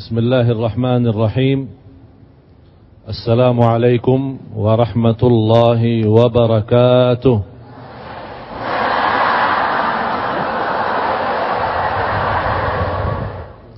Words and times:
بسم 0.00 0.16
الله 0.16 0.48
الرحمن 0.56 1.12
الرحيم. 1.12 1.68
السلام 3.04 3.58
عليكم 3.60 4.20
ورحمة 4.56 5.20
الله 5.22 5.82
وبركاته. 6.08 7.36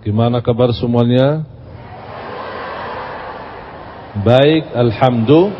Gimana 0.07 0.39
kabar 0.47 0.71
semuanya? 0.79 1.43
Baik, 4.23 4.71
Alhamdulillah. 4.79 5.51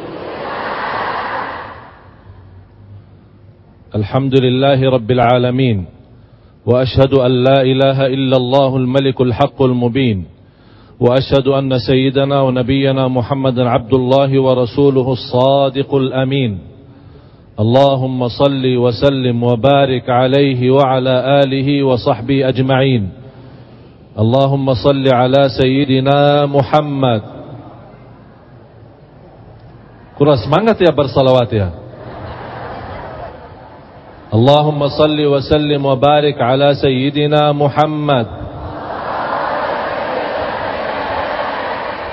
Alhamdulillahi 3.99 4.83
Rabbil 4.87 5.23
Alamin. 5.27 5.79
وأشهد 6.63 7.19
أن 7.19 7.33
لا 7.43 7.67
إله 7.67 8.07
إلا 8.15 8.37
الله 8.39 8.71
الملك 8.77 9.19
الحق 9.19 9.59
المبين 9.59 10.32
وأشهد 11.03 11.47
أن 11.49 11.79
سيدنا 11.79 12.41
ونبينا 12.47 13.09
محمد 13.09 13.59
عبد 13.59 13.95
الله 13.95 14.31
ورسوله 14.41 15.07
الصادق 15.13 15.91
الأمين. 15.95 16.53
اللهم 17.59 18.21
صل 18.29 18.65
وسلم 18.77 19.43
وبارك 19.43 20.07
عليه 20.11 20.71
وعلى 20.71 21.15
آله 21.43 21.69
وصحبه 21.83 22.49
أجمعين. 22.49 23.03
اللهم 24.19 24.67
صل 24.75 25.05
على 25.11 25.43
سيدنا 25.51 26.47
محمد. 26.47 27.23
Kurang 30.15 30.39
semangat 30.39 30.79
ya 30.79 30.95
bersalawat 30.95 31.51
اللهم 34.33 34.81
صل 34.89 35.19
وسلم 35.19 35.83
وبارك 35.85 36.41
على 36.41 36.73
سيدنا 36.75 37.53
محمد 37.53 38.42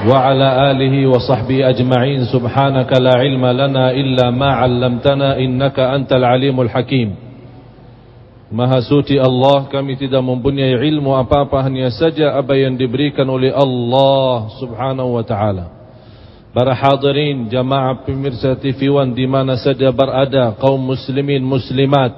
وعلى 0.07 0.71
آله 0.71 0.95
وصحبه 1.07 1.69
أجمعين 1.69 2.31
سبحانك 2.31 2.87
لا 3.01 3.13
علم 3.19 3.45
لنا 3.45 3.91
إلا 3.91 4.31
ما 4.31 4.47
علمتنا 4.63 5.37
إنك 5.37 5.79
أنت 5.79 6.11
العليم 6.13 6.61
الحكيم 6.61 7.09
Maha 8.49 8.81
suci 8.81 9.13
Allah 9.13 9.69
kami 9.69 9.93
tidak 9.93 10.25
mempunyai 10.25 10.73
ilmu 10.73 11.13
apa-apa 11.13 11.69
hanya 11.69 11.93
saja 11.93 12.33
apa 12.33 12.57
yang 12.57 12.73
diberikan 12.73 13.29
oleh 13.29 13.53
Allah 13.53 14.49
subhanahu 14.57 15.21
wa 15.21 15.21
ta'ala 15.21 15.69
Para 16.49 16.73
hadirin 16.73 17.45
jamaah 17.45 18.01
pemirsa 18.09 18.57
TV 18.57 18.89
One 18.89 19.13
di 19.13 19.29
mana 19.29 19.53
saja 19.53 19.93
berada 19.93 20.57
kaum 20.57 20.81
muslimin 20.81 21.45
muslimat 21.45 22.09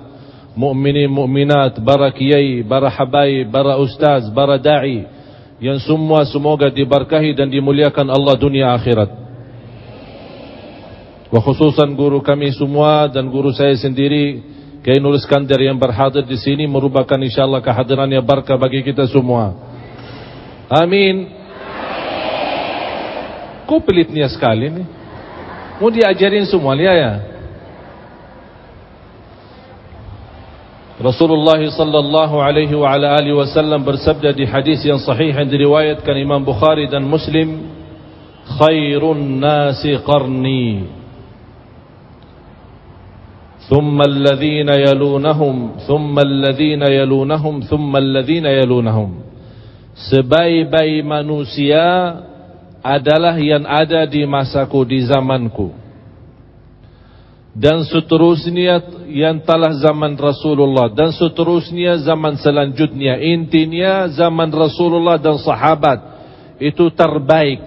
mukminin 0.55 1.11
mukminat 1.11 1.83
para 1.83 2.07
kiai 2.15 2.63
para 2.63 2.87
habaib 2.87 3.51
para 3.51 3.75
ustaz 3.75 4.31
para 4.31 4.55
dai 4.55 5.03
yang 5.61 5.77
semua 5.79 6.25
semoga 6.25 6.67
diberkahi 6.73 7.37
dan 7.37 7.47
dimuliakan 7.47 8.09
Allah 8.09 8.35
dunia 8.35 8.73
akhirat 8.73 9.09
wa 11.31 11.39
khususan 11.39 11.93
guru 11.95 12.19
kami 12.19 12.51
semua 12.51 13.07
dan 13.07 13.29
guru 13.29 13.53
saya 13.53 13.77
sendiri 13.77 14.51
Kiai 14.81 14.97
Nur 14.97 15.13
Iskandar 15.13 15.61
yang 15.61 15.77
berhadir 15.77 16.25
di 16.25 16.35
sini 16.41 16.65
merupakan 16.65 17.15
insyaallah 17.15 17.61
kehadirannya 17.61 18.19
berkah 18.25 18.57
bagi 18.57 18.81
kita 18.81 19.05
semua 19.05 19.53
amin 20.67 21.41
Kok 23.71 23.87
pelitnya 23.87 24.27
sekali 24.27 24.67
nih? 24.67 24.87
Mau 25.79 25.87
diajarin 25.87 26.43
semua 26.43 26.75
lihat 26.75 26.91
ya. 26.91 27.13
Rasulullah 31.01 31.57
sallallahu 31.57 32.37
alaihi 32.37 32.77
wa 32.77 32.93
ala 32.93 33.17
alihi 33.17 33.33
wasallam 33.33 33.81
bersabda 33.81 34.37
di 34.37 34.45
hadis 34.45 34.85
yang 34.85 35.01
sahih 35.01 35.33
yang 35.33 35.49
diriwayatkan 35.49 36.13
Imam 36.13 36.45
Bukhari 36.45 36.85
dan 36.85 37.01
Muslim, 37.09 37.65
"Khairun 38.61 39.41
nasi 39.41 39.97
qarni." 40.05 41.01
ثم 43.71 43.95
الذين 44.03 44.67
يلونهم 44.67 45.55
ثم 45.87 46.15
الذين 46.19 46.83
يلونهم 46.83 47.55
ثم 47.71 47.91
الذين 47.95 48.43
يلونهم 48.43 49.09
sebaik-baik 49.95 51.07
manusia 51.07 51.83
adalah 52.81 53.37
yang 53.37 53.63
ada 53.63 54.03
di 54.09 54.25
masaku, 54.25 54.81
di 54.87 55.05
zamanku. 55.05 55.69
Dan 57.51 57.83
seterusnya 57.85 59.00
yang 59.11 59.43
telah 59.43 59.75
zaman 59.79 60.15
Rasulullah. 60.15 60.91
Dan 60.91 61.11
seterusnya 61.11 61.99
zaman 62.03 62.39
selanjutnya. 62.39 63.19
Intinya 63.19 64.07
zaman 64.11 64.49
Rasulullah 64.51 65.19
dan 65.19 65.39
sahabat. 65.39 65.99
Itu 66.59 66.91
terbaik. 66.91 67.63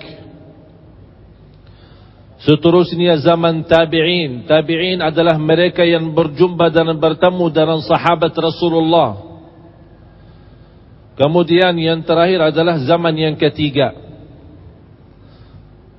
Seterusnya 2.45 3.17
zaman 3.25 3.65
tabi'in. 3.65 4.45
Tabi'in 4.45 5.01
adalah 5.01 5.41
mereka 5.41 5.81
yang 5.81 6.13
berjumpa 6.13 6.69
dan 6.69 6.93
bertemu 7.01 7.45
dengan 7.49 7.81
sahabat 7.81 8.37
Rasulullah. 8.37 9.17
Kemudian 11.17 11.73
yang 11.81 12.05
terakhir 12.05 12.53
adalah 12.53 12.77
zaman 12.85 13.17
yang 13.17 13.37
ketiga. 13.41 14.04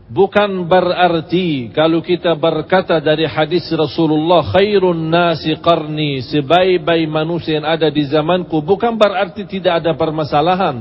Bukan 0.05 0.69
berarti 0.69 1.73
kalau 1.73 1.97
kita 1.97 2.37
berkata 2.37 3.01
dari 3.01 3.25
hadis 3.25 3.65
Rasulullah 3.73 4.45
khairun 4.53 5.09
nasi 5.09 5.57
qarni 5.57 6.21
sebaik-baik 6.29 7.09
manusia 7.09 7.57
yang 7.57 7.65
ada 7.65 7.89
di 7.89 8.05
zamanku 8.05 8.61
bukan 8.61 8.93
berarti 9.01 9.49
tidak 9.49 9.81
ada 9.81 9.97
permasalahan. 9.97 10.77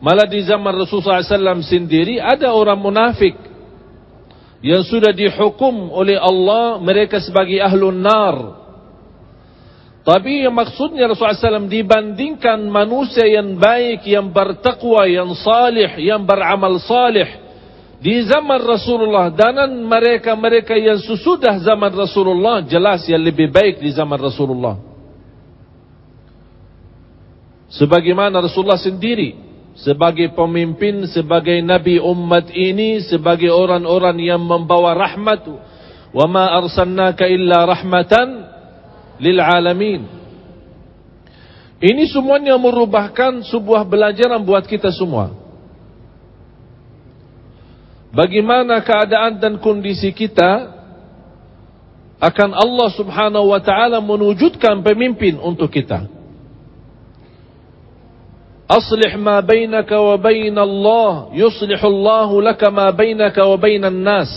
Malah 0.00 0.24
di 0.24 0.40
zaman 0.48 0.72
Rasulullah 0.80 1.20
SAW 1.20 1.60
sendiri 1.60 2.16
ada 2.24 2.56
orang 2.56 2.80
munafik 2.80 3.36
yang 4.64 4.80
sudah 4.80 5.12
dihukum 5.12 5.92
oleh 5.92 6.16
Allah 6.16 6.80
mereka 6.80 7.20
sebagai 7.20 7.60
ahlun 7.60 8.00
nar. 8.00 8.36
Tapi 10.08 10.48
yang 10.48 10.56
maksudnya 10.56 11.04
Rasulullah 11.04 11.60
SAW 11.60 11.68
dibandingkan 11.68 12.64
manusia 12.64 13.28
yang 13.28 13.60
baik, 13.60 14.08
yang 14.08 14.32
bertakwa, 14.32 15.04
yang 15.04 15.36
salih, 15.36 16.00
yang 16.00 16.24
beramal 16.24 16.80
salih 16.80 17.41
di 18.02 18.26
zaman 18.26 18.58
Rasulullah 18.66 19.30
dan 19.30 19.54
mereka-mereka 19.86 20.74
yang 20.74 20.98
sesudah 20.98 21.62
zaman 21.62 21.94
Rasulullah 21.94 22.58
jelas 22.66 23.06
yang 23.06 23.22
lebih 23.22 23.54
baik 23.54 23.78
di 23.78 23.94
zaman 23.94 24.18
Rasulullah. 24.18 24.74
Sebagaimana 27.70 28.42
Rasulullah 28.42 28.82
sendiri 28.82 29.38
sebagai 29.78 30.34
pemimpin, 30.34 31.06
sebagai 31.14 31.62
nabi 31.62 32.02
umat 32.02 32.50
ini, 32.50 33.06
sebagai 33.06 33.54
orang-orang 33.54 34.18
yang 34.18 34.42
membawa 34.42 34.98
rahmat. 34.98 35.46
Wa 36.12 36.26
ma 36.26 36.58
arsalnaka 36.58 37.24
illa 37.30 37.64
rahmatan 37.64 38.28
lil 39.22 39.38
alamin. 39.38 40.02
Ini 41.78 42.02
semuanya 42.10 42.58
merubahkan 42.58 43.46
sebuah 43.46 43.86
belajaran 43.86 44.42
buat 44.42 44.66
kita 44.66 44.90
semua. 44.90 45.41
Bagaimana 48.12 48.84
keadaan 48.84 49.40
dan 49.40 49.58
kondisi 49.58 50.12
kita 50.12 50.80
akan 52.22 52.54
Allah 52.54 52.88
Subhanahu 52.94 53.50
wa 53.50 53.58
taala 53.58 53.98
menwujudkan 53.98 54.78
pemimpin 54.86 55.42
untuk 55.42 55.74
kita. 55.74 56.06
Aslih 58.70 59.18
ma 59.18 59.42
bainaka 59.42 59.98
wa 59.98 60.16
bain 60.16 60.54
Allah, 60.54 61.34
yuslihu 61.34 61.82
Allah 61.82 62.30
laka 62.54 62.70
ma 62.70 62.88
bainaka 62.94 63.42
wa 63.42 63.58
bainan 63.58 64.00
nas. 64.00 64.30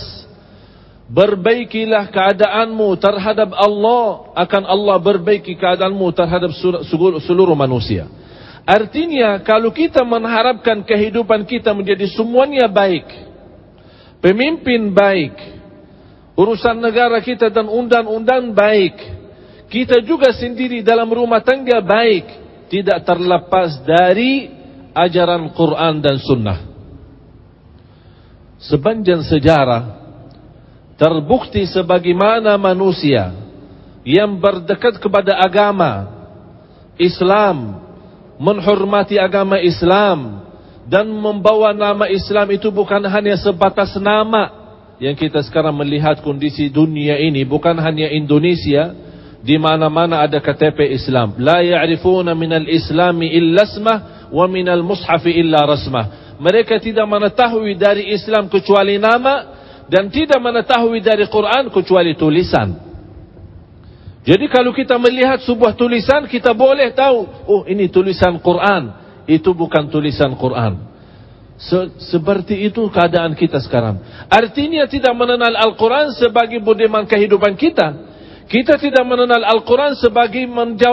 Berbaikilah 1.06 2.10
keadaanmu 2.10 2.98
terhadap 2.98 3.54
Allah, 3.54 4.34
akan 4.34 4.62
Allah 4.66 4.98
berbaiki 4.98 5.54
keadaanmu 5.54 6.10
terhadap 6.10 6.50
seluruh 7.22 7.54
manusia. 7.54 8.10
Artinya 8.66 9.38
kalau 9.46 9.70
kita 9.70 10.02
mengharapkan 10.02 10.82
kehidupan 10.82 11.46
kita 11.46 11.70
menjadi 11.70 12.10
semuanya 12.10 12.66
baik, 12.66 13.06
pemimpin 14.26 14.90
baik, 14.90 15.38
urusan 16.34 16.82
negara 16.82 17.22
kita 17.22 17.46
dan 17.46 17.70
undang-undang 17.70 18.50
baik, 18.50 18.98
kita 19.70 20.02
juga 20.02 20.34
sendiri 20.34 20.82
dalam 20.82 21.06
rumah 21.06 21.38
tangga 21.46 21.78
baik, 21.78 22.26
tidak 22.66 23.06
terlepas 23.06 23.86
dari 23.86 24.50
ajaran 24.90 25.46
Quran 25.54 26.02
dan 26.02 26.18
Sunnah. 26.18 26.58
Sepanjang 28.66 29.22
sejarah, 29.22 29.94
terbukti 30.98 31.62
sebagaimana 31.70 32.58
manusia 32.58 33.30
yang 34.02 34.42
berdekat 34.42 34.98
kepada 34.98 35.38
agama 35.38 36.10
Islam, 36.98 37.78
menghormati 38.42 39.22
agama 39.22 39.62
Islam, 39.62 40.45
dan 40.86 41.10
membawa 41.10 41.74
nama 41.74 42.06
Islam 42.06 42.46
itu 42.54 42.70
bukan 42.70 43.02
hanya 43.10 43.34
sebatas 43.34 43.98
nama 43.98 44.66
yang 45.02 45.18
kita 45.18 45.42
sekarang 45.42 45.74
melihat 45.74 46.22
kondisi 46.22 46.70
dunia 46.70 47.18
ini 47.18 47.42
bukan 47.42 47.74
hanya 47.82 48.08
Indonesia 48.08 48.94
di 49.46 49.58
mana-mana 49.58 50.22
ada 50.26 50.42
KTP 50.42 50.94
Islam. 50.94 51.38
La 51.38 51.62
ya'rifuna 51.62 52.34
minal 52.34 52.66
islami 52.66 53.30
illa 53.30 53.62
ismah 53.62 53.98
wa 54.30 54.46
minal 54.50 54.82
mushafi 54.82 55.30
illa 55.38 55.62
rasmah. 55.62 56.38
Mereka 56.42 56.82
tidak 56.82 57.06
mengetahui 57.06 57.78
dari 57.78 58.10
Islam 58.10 58.50
kecuali 58.50 58.98
nama 58.98 59.54
dan 59.86 60.10
tidak 60.10 60.42
mengetahui 60.42 60.98
dari 60.98 61.24
Quran 61.30 61.70
kecuali 61.70 62.18
tulisan. 62.18 62.74
Jadi 64.26 64.50
kalau 64.50 64.74
kita 64.74 64.98
melihat 64.98 65.38
sebuah 65.46 65.78
tulisan 65.78 66.26
kita 66.26 66.50
boleh 66.50 66.90
tahu, 66.90 67.18
oh 67.46 67.62
ini 67.70 67.86
tulisan 67.86 68.42
Quran, 68.42 69.05
itu 69.26 69.50
bukan 69.52 69.90
tulisan 69.90 70.34
Quran. 70.38 70.96
Se 71.56 71.88
seperti 72.12 72.68
itu 72.68 72.86
keadaan 72.92 73.32
kita 73.32 73.58
sekarang. 73.64 73.98
Artinya 74.28 74.84
tidak 74.86 75.16
mengenal 75.16 75.56
Al-Quran 75.56 76.12
sebagai 76.14 76.60
budiman 76.60 77.08
kehidupan 77.08 77.56
kita. 77.56 78.06
Kita 78.46 78.78
tidak 78.78 79.02
mengenal 79.02 79.42
Al-Quran 79.42 79.98
sebagai 79.98 80.46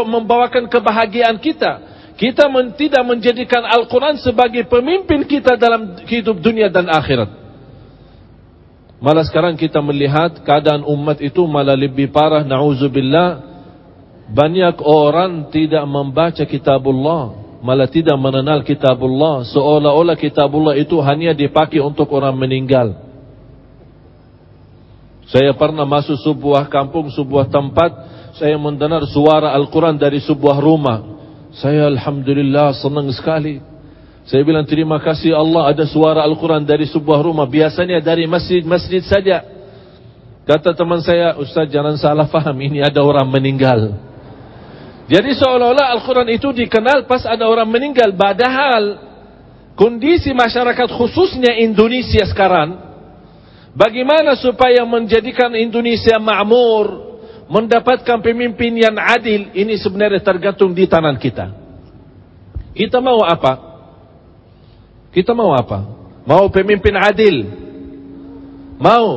membawakan 0.08 0.66
kebahagiaan 0.72 1.38
kita. 1.38 1.94
Kita 2.16 2.48
men 2.48 2.74
tidak 2.80 3.04
menjadikan 3.04 3.66
Al-Quran 3.66 4.22
sebagai 4.22 4.64
pemimpin 4.70 5.28
kita 5.28 5.60
dalam 5.60 6.00
hidup 6.08 6.40
dunia 6.40 6.72
dan 6.72 6.88
akhirat. 6.90 7.30
Malah 9.04 9.28
sekarang 9.28 9.60
kita 9.60 9.84
melihat 9.84 10.40
keadaan 10.48 10.88
umat 10.88 11.20
itu 11.20 11.44
malah 11.44 11.76
lebih 11.76 12.08
parah. 12.08 12.48
Na'udzubillah. 12.48 13.52
Banyak 14.32 14.80
orang 14.80 15.52
tidak 15.52 15.84
membaca 15.84 16.48
kitabullah. 16.48 17.43
Malah 17.64 17.88
tidak 17.88 18.20
mengenal 18.20 18.60
kitabullah. 18.68 19.48
Seolah-olah 19.48 20.20
kitabullah 20.20 20.76
itu 20.76 21.00
hanya 21.00 21.32
dipakai 21.32 21.80
untuk 21.80 22.12
orang 22.12 22.36
meninggal. 22.36 23.00
Saya 25.32 25.56
pernah 25.56 25.88
masuk 25.88 26.20
sebuah 26.20 26.68
kampung, 26.68 27.08
sebuah 27.08 27.48
tempat. 27.48 27.92
Saya 28.36 28.60
mendengar 28.60 29.08
suara 29.08 29.56
Al-Quran 29.56 29.96
dari 29.96 30.20
sebuah 30.20 30.60
rumah. 30.60 31.08
Saya 31.56 31.88
Alhamdulillah 31.88 32.76
senang 32.76 33.08
sekali. 33.16 33.64
Saya 34.28 34.44
bilang 34.44 34.68
terima 34.68 35.00
kasih 35.00 35.32
Allah 35.32 35.72
ada 35.72 35.88
suara 35.88 36.20
Al-Quran 36.28 36.68
dari 36.68 36.84
sebuah 36.84 37.24
rumah. 37.24 37.48
Biasanya 37.48 38.04
dari 38.04 38.28
masjid-masjid 38.28 39.08
saja. 39.08 39.40
Kata 40.44 40.76
teman 40.76 41.00
saya, 41.00 41.40
Ustaz 41.40 41.72
jangan 41.72 41.96
salah 41.96 42.28
faham. 42.28 42.60
Ini 42.60 42.84
ada 42.84 43.00
orang 43.00 43.32
meninggal. 43.32 44.12
Jadi 45.04 45.36
seolah-olah 45.36 46.00
Al-Quran 46.00 46.30
itu 46.32 46.56
dikenal 46.56 47.04
pas 47.04 47.28
ada 47.28 47.44
orang 47.48 47.68
meninggal. 47.68 48.16
Padahal 48.16 49.04
kondisi 49.76 50.32
masyarakat 50.32 50.88
khususnya 50.96 51.60
Indonesia 51.60 52.24
sekarang. 52.32 52.80
Bagaimana 53.74 54.38
supaya 54.40 54.86
menjadikan 54.88 55.52
Indonesia 55.60 56.16
makmur. 56.22 57.12
Mendapatkan 57.52 58.24
pemimpin 58.24 58.80
yang 58.80 58.96
adil. 58.96 59.52
Ini 59.52 59.76
sebenarnya 59.76 60.24
tergantung 60.24 60.72
di 60.72 60.88
tangan 60.88 61.20
kita. 61.20 61.52
Kita 62.74 63.04
mau 63.04 63.22
apa? 63.22 63.54
Kita 65.14 65.36
mau 65.36 65.54
apa? 65.54 65.86
Mau 66.26 66.48
pemimpin 66.50 66.96
adil? 66.98 67.46
Mau? 68.80 69.08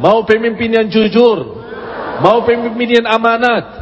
Mau 0.00 0.18
pemimpin 0.26 0.72
yang 0.72 0.88
jujur? 0.90 1.62
Mau 2.18 2.42
pemimpin 2.42 2.98
yang 2.98 3.06
amanat? 3.06 3.77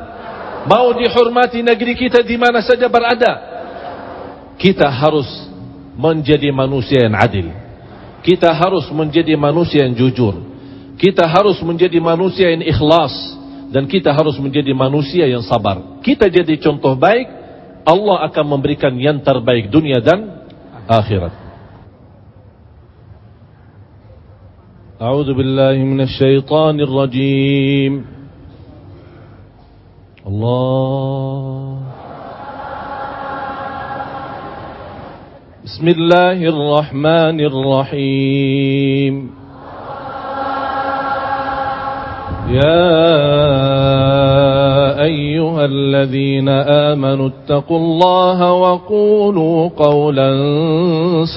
Mau 0.68 0.94
dihormati 0.94 1.66
negeri 1.66 1.98
kita 1.98 2.22
di 2.22 2.38
mana 2.38 2.62
saja 2.62 2.86
berada? 2.86 3.33
Kita 4.62 4.88
harus 4.89 5.25
menjadi 5.98 6.54
manusia 6.54 7.10
yang 7.10 7.18
adil. 7.18 7.50
Kita 8.22 8.54
harus 8.54 8.86
menjadi 8.94 9.33
manusia 9.33 9.89
yang 9.89 9.98
jujur. 9.98 10.38
Kita 11.01 11.25
harus 11.25 11.57
menjadi 11.66 11.98
manusia 11.98 12.54
yang 12.54 12.62
ikhlas 12.62 13.13
dan 13.74 13.89
kita 13.89 14.13
harus 14.13 14.38
menjadi 14.38 14.69
manusia 14.78 15.25
yang 15.25 15.42
sabar. 15.42 16.01
Kita 16.06 16.30
jadi 16.30 16.62
contoh 16.62 16.94
baik, 16.94 17.25
Allah 17.81 18.30
akan 18.30 18.45
memberikan 18.45 18.94
yang 19.01 19.18
terbaik 19.25 19.74
dunia 19.74 19.98
dan 19.98 20.42
آخرة 20.89 21.31
أعوذ 25.01 25.33
بالله 25.33 25.78
من 25.78 26.01
الشيطان 26.01 26.80
الرجيم 26.80 28.14
الله. 30.26 31.76
بسم 35.64 35.88
الله 35.88 36.38
الرحمن 36.49 37.40
الرحيم 37.40 39.31
يا 42.50 43.06
أيها 45.02 45.64
الذين 45.64 46.49
آمنوا 46.49 47.29
اتقوا 47.29 47.79
الله 47.79 48.52
وقولوا 48.52 49.69
قولا 49.69 50.31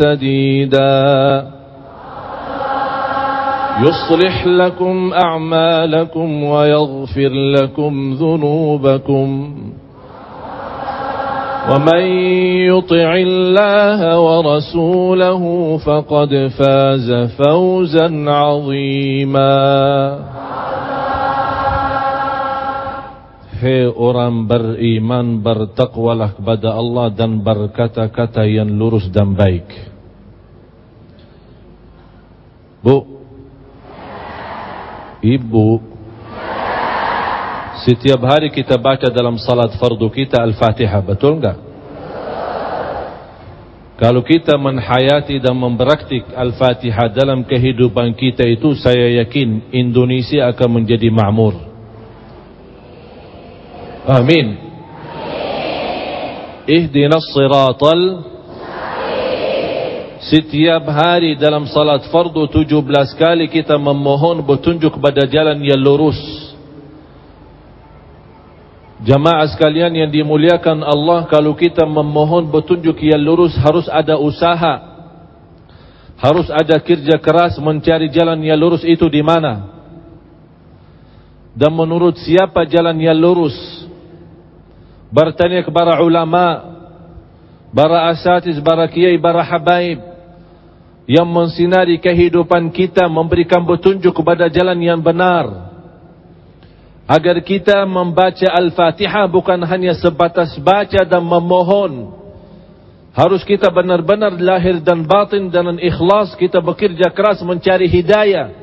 سديدا 0.01 1.58
يصلح 3.79 4.47
لكم 4.47 5.13
أعمالكم 5.13 6.43
ويغفر 6.43 7.31
لكم 7.31 8.13
ذنوبكم 8.13 9.27
ومن 11.69 12.03
يطع 12.71 13.09
الله 13.15 13.99
ورسوله 14.19 15.43
فقد 15.77 16.31
فاز 16.59 17.09
فوزا 17.39 18.07
عظيما 18.27 19.57
Hei 23.59 23.91
orang 23.91 24.47
beriman 24.47 25.43
bertakwalah 25.43 26.31
kepada 26.31 26.79
Allah 26.79 27.11
dan 27.11 27.43
berkata-kata 27.43 28.47
yang 28.47 28.71
lurus 28.71 29.11
dan 29.11 29.35
baik. 29.35 29.67
Bu, 32.79 33.18
ibu, 35.23 35.79
setiap 37.87 38.19
hari 38.27 38.51
kita 38.51 38.75
baca 38.75 39.07
dalam 39.07 39.39
salat 39.39 39.71
fardu 39.79 40.07
kita 40.11 40.43
Al-Fatihah, 40.43 40.99
betul 40.99 41.39
enggak? 41.39 41.57
Kalau 43.99 44.23
kita 44.23 44.55
menhayati 44.55 45.43
dan 45.43 45.59
mempraktik 45.59 46.23
Al-Fatihah 46.31 47.11
dalam 47.11 47.43
kehidupan 47.43 48.15
kita 48.15 48.47
itu, 48.47 48.71
saya 48.79 49.19
yakin 49.23 49.75
Indonesia 49.75 50.47
akan 50.55 50.69
menjadi 50.79 51.11
makmur. 51.11 51.55
Amin. 54.07 54.55
Ihdinas 56.63 57.27
siratal 57.35 57.99
Setiap 60.29 60.85
hari 60.85 61.33
dalam 61.41 61.65
salat 61.65 62.05
fardu 62.13 62.45
17 62.45 62.85
kali 63.17 63.49
kita 63.49 63.81
memohon 63.81 64.45
petunjuk 64.45 65.01
kepada 65.01 65.25
jalan 65.25 65.57
yang 65.57 65.81
lurus. 65.81 66.21
Jamaah 69.01 69.49
sekalian 69.49 69.89
yang 69.89 70.11
dimuliakan 70.13 70.85
Allah, 70.85 71.25
kalau 71.25 71.57
kita 71.57 71.81
memohon 71.81 72.45
petunjuk 72.53 73.01
yang 73.01 73.17
lurus 73.17 73.57
harus 73.57 73.89
ada 73.89 74.21
usaha. 74.21 74.85
Harus 76.19 76.51
ada 76.51 76.77
kerja 76.77 77.15
keras 77.17 77.57
mencari 77.57 78.11
jalan 78.13 78.37
yang 78.43 78.59
lurus 78.59 78.85
itu 78.85 79.09
di 79.09 79.25
mana. 79.25 79.81
Dan 81.57 81.73
menurut 81.73 82.21
siapa 82.21 82.69
jalan 82.69 82.93
yang 83.01 83.17
lurus? 83.17 83.55
bertanya 85.09 85.65
kepada 85.65 85.97
ulama, 86.05 86.69
para 87.73 88.13
asatiz, 88.13 88.61
para 88.61 88.85
kiai, 88.85 89.17
para 89.17 89.41
habaib 89.41 90.08
yang 91.09 91.25
mensinari 91.25 91.97
kehidupan 91.97 92.69
kita, 92.69 93.09
memberikan 93.09 93.65
petunjuk 93.65 94.13
kepada 94.13 94.45
jalan 94.45 94.77
yang 94.77 95.01
benar. 95.01 95.73
Agar 97.09 97.41
kita 97.41 97.81
membaca 97.89 98.45
Al-Fatihah 98.45 99.25
bukan 99.25 99.57
hanya 99.65 99.97
sebatas 99.97 100.53
baca 100.61 101.01
dan 101.01 101.25
memohon. 101.25 102.13
Harus 103.17 103.41
kita 103.41 103.73
benar-benar 103.73 104.37
lahir 104.37 104.77
dan 104.85 105.01
batin 105.01 105.49
dan 105.49 105.81
ikhlas 105.81 106.37
kita 106.37 106.61
bekerja 106.61 107.09
keras 107.09 107.41
mencari 107.41 107.89
hidayah. 107.89 108.53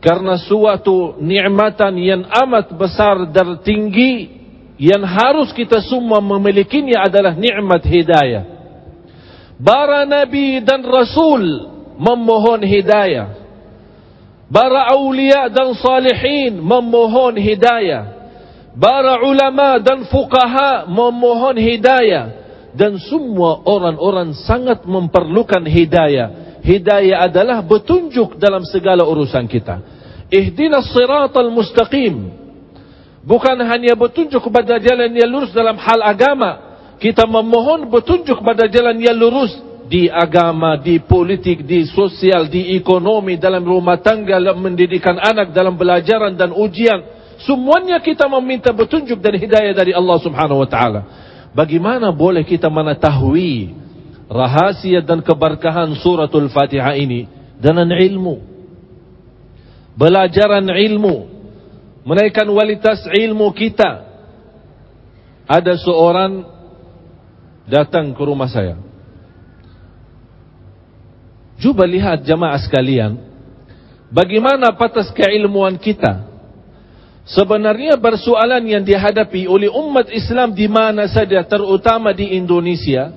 Karena 0.00 0.40
suatu 0.40 1.20
nikmatan 1.20 1.92
yang 2.00 2.24
amat 2.24 2.72
besar 2.72 3.28
dan 3.28 3.60
tinggi 3.60 4.32
yang 4.80 5.04
harus 5.04 5.52
kita 5.52 5.84
semua 5.84 6.24
memilikinya 6.24 7.04
adalah 7.04 7.36
nikmat 7.36 7.84
hidayah. 7.84 8.59
Para 9.60 10.08
nabi 10.08 10.64
dan 10.64 10.80
rasul 10.80 11.68
memohon 12.00 12.64
hidayah. 12.64 13.36
Para 14.48 14.96
awliya 14.96 15.52
dan 15.52 15.76
salihin 15.76 16.58
memohon 16.64 17.36
hidayah. 17.36 18.18
Para 18.72 19.20
ulama 19.20 19.76
dan 19.78 20.08
fuqaha 20.08 20.88
memohon 20.88 21.60
hidayah. 21.60 22.40
Dan 22.72 22.96
semua 23.02 23.60
orang-orang 23.68 24.32
sangat 24.48 24.86
memerlukan 24.88 25.62
hidayah. 25.68 26.58
Hidayah 26.64 27.28
adalah 27.28 27.60
petunjuk 27.66 28.40
dalam 28.40 28.64
segala 28.64 29.04
urusan 29.04 29.44
kita. 29.44 29.82
Ihdinas 30.32 30.88
siratal 30.88 31.50
mustaqim. 31.52 32.30
Bukan 33.20 33.58
hanya 33.60 33.92
bertunjuk 33.92 34.40
kepada 34.40 34.80
jalan 34.80 35.12
yang 35.12 35.28
lurus 35.28 35.52
dalam 35.52 35.76
hal 35.76 36.00
agama. 36.00 36.69
Kita 37.00 37.24
memohon 37.24 37.88
bertunjuk 37.88 38.44
kepada 38.44 38.68
jalan 38.68 39.00
yang 39.00 39.16
lurus 39.16 39.56
di 39.88 40.06
agama, 40.06 40.76
di 40.76 41.00
politik, 41.00 41.64
di 41.64 41.88
sosial, 41.88 42.46
di 42.52 42.76
ekonomi, 42.76 43.40
dalam 43.40 43.64
rumah 43.64 43.96
tangga, 43.98 44.36
dalam 44.36 44.60
mendidikan 44.60 45.16
anak, 45.16 45.50
dalam 45.56 45.80
belajaran 45.80 46.36
dan 46.36 46.52
ujian. 46.52 47.00
Semuanya 47.40 48.04
kita 48.04 48.28
meminta 48.28 48.70
petunjuk 48.76 49.16
dan 49.18 49.32
hidayah 49.32 49.72
dari 49.72 49.96
Allah 49.96 50.20
subhanahu 50.20 50.60
wa 50.60 50.68
ta'ala. 50.68 51.00
Bagaimana 51.56 52.12
boleh 52.12 52.44
kita 52.44 52.68
mengetahui 52.68 53.74
rahasia 54.30 55.00
dan 55.02 55.24
keberkahan 55.24 55.90
suratul 55.98 56.52
fatihah 56.52 56.94
ini 56.94 57.26
dengan 57.56 57.90
ilmu. 57.90 58.44
Belajaran 59.96 60.68
ilmu. 60.68 61.16
Menaikkan 62.04 62.46
kualitas 62.46 63.08
ilmu 63.08 63.50
kita. 63.56 64.06
Ada 65.50 65.80
seorang 65.82 66.59
datang 67.70 68.10
ke 68.10 68.22
rumah 68.26 68.50
saya. 68.50 68.74
Cuba 71.62 71.86
lihat 71.86 72.26
jamaah 72.26 72.58
sekalian, 72.58 73.20
bagaimana 74.10 74.74
patas 74.74 75.12
keilmuan 75.14 75.78
kita. 75.78 76.26
Sebenarnya 77.30 77.94
persoalan 78.00 78.64
yang 78.66 78.82
dihadapi 78.82 79.46
oleh 79.46 79.70
umat 79.70 80.10
Islam 80.10 80.50
di 80.50 80.66
mana 80.66 81.06
saja, 81.06 81.46
terutama 81.46 82.10
di 82.10 82.34
Indonesia, 82.34 83.14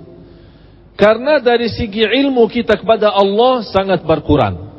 karena 0.93 1.41
dari 1.41 1.71
segi 1.71 2.05
ilmu 2.05 2.45
kita 2.45 2.77
kepada 2.77 3.09
Allah 3.09 3.65
sangat 3.65 4.05
berkurang. 4.05 4.69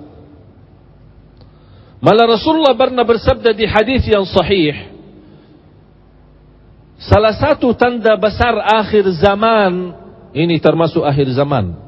Malah 2.04 2.36
Rasulullah 2.36 2.76
pernah 2.76 3.02
bersabda 3.02 3.56
di 3.56 3.64
hadis 3.64 4.04
yang 4.06 4.28
sahih, 4.28 4.93
salah 6.98 7.34
satu 7.34 7.74
tanda 7.74 8.14
besar 8.18 8.54
akhir 8.58 9.06
zaman 9.18 9.94
ini 10.34 10.58
termasuk 10.58 11.02
akhir 11.02 11.30
zaman 11.34 11.84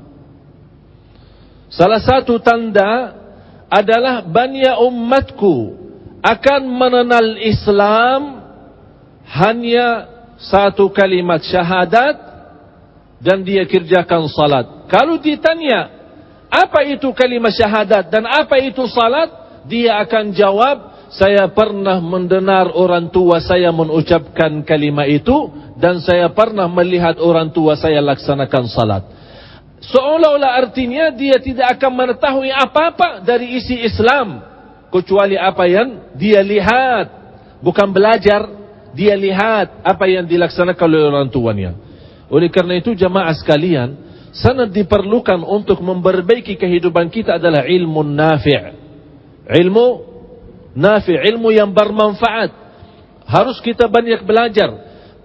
Salah 1.67 1.99
satu 1.99 2.39
tanda 2.39 3.13
adalah 3.67 4.23
banyak 4.23 4.81
umatku 4.87 5.75
akan 6.23 6.63
mengenal 6.71 7.37
Islam 7.43 8.21
hanya 9.27 10.09
satu 10.39 10.89
kalimat 10.95 11.43
syahadat 11.43 12.17
dan 13.19 13.43
dia 13.43 13.67
kerjakan 13.67 14.31
salat. 14.31 14.87
Kalau 14.87 15.19
ditanya 15.19 15.91
apa 16.47 16.87
itu 16.87 17.11
kalimat 17.11 17.51
syahadat 17.51 18.07
dan 18.09 18.23
apa 18.23 18.63
itu 18.63 18.87
salat, 18.87 19.29
dia 19.67 19.99
akan 20.07 20.31
jawab 20.31 20.96
saya 21.13 21.47
pernah 21.55 22.03
mendengar 22.03 22.75
orang 22.75 23.15
tua 23.15 23.39
saya 23.39 23.71
mengucapkan 23.71 24.67
kalimat 24.67 25.07
itu 25.07 25.55
dan 25.79 26.03
saya 26.03 26.27
pernah 26.35 26.67
melihat 26.67 27.21
orang 27.23 27.53
tua 27.55 27.79
saya 27.79 28.03
laksanakan 28.03 28.65
salat. 28.67 29.03
Seolah-olah 29.87 30.67
artinya 30.67 31.13
dia 31.15 31.39
tidak 31.39 31.79
akan 31.79 31.93
mengetahui 31.95 32.51
apa-apa 32.51 33.23
dari 33.23 33.55
isi 33.55 33.87
Islam. 33.87 34.43
Kecuali 34.91 35.37
apa 35.37 35.69
yang 35.69 36.17
dia 36.17 36.41
lihat. 36.43 37.07
Bukan 37.63 37.93
belajar. 37.93 38.49
Dia 38.97 39.13
lihat 39.13 39.85
apa 39.85 40.09
yang 40.09 40.25
dilaksanakan 40.25 40.87
oleh 40.89 41.03
orang 41.13 41.29
tuanya. 41.29 41.77
Oleh 42.33 42.49
karena 42.49 42.81
itu 42.81 42.97
jamaah 42.97 43.37
sekalian. 43.37 44.09
Sangat 44.33 44.73
diperlukan 44.73 45.45
untuk 45.45 45.85
memperbaiki 45.85 46.57
kehidupan 46.57 47.09
kita 47.13 47.37
adalah 47.41 47.65
ilmu 47.65 48.05
nafi' 48.05 48.85
Ilmu 49.47 50.15
nafi' 50.76 51.16
Ilmu 51.16 51.50
yang 51.50 51.73
bermanfaat. 51.73 52.52
Harus 53.26 53.59
kita 53.64 53.90
banyak 53.90 54.23
belajar. 54.23 54.71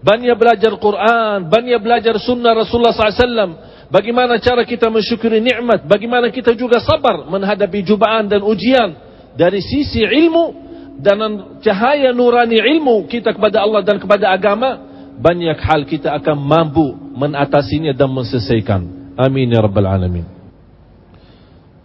Banyak 0.02 0.34
belajar 0.34 0.72
Quran. 0.80 1.46
Banyak 1.52 1.80
belajar 1.84 2.18
sunnah 2.18 2.58
Rasulullah 2.58 2.96
SAW. 2.96 3.70
Bagaimana 3.92 4.40
cara 4.40 4.64
kita 4.64 4.88
mensyukuri 4.88 5.44
nikmat? 5.44 5.84
Bagaimana 5.84 6.32
kita 6.32 6.56
juga 6.56 6.80
sabar 6.80 7.28
menghadapi 7.28 7.84
cubaan 7.84 8.26
dan 8.32 8.40
ujian 8.40 8.96
dari 9.36 9.60
sisi 9.60 10.02
ilmu 10.08 10.72
dan 11.04 11.60
cahaya 11.60 12.16
nurani 12.16 12.56
ilmu 12.56 13.04
kita 13.12 13.36
kepada 13.36 13.60
Allah 13.60 13.84
dan 13.84 14.00
kepada 14.00 14.32
agama 14.32 14.92
banyak 15.20 15.60
hal 15.60 15.84
kita 15.84 16.18
akan 16.18 16.38
mampu 16.40 16.88
menatasinya 17.14 17.92
dan 17.92 18.10
menyelesaikan. 18.10 18.82
Amin 19.20 19.52
ya 19.52 19.60
rabbal 19.60 19.86
alamin. 19.86 20.41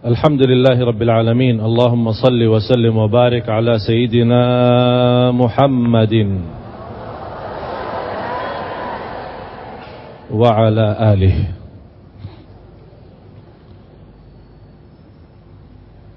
الحمد 0.05 0.41
لله 0.45 0.77
رب 0.85 1.01
العالمين 1.01 1.57
اللهم 1.57 2.11
صل 2.11 2.37
وسلم 2.37 2.97
وبارك 2.97 3.49
على 3.49 3.81
سيدنا 3.81 4.41
محمد 5.33 6.13
وعلى 10.29 10.85
آله 11.13 11.35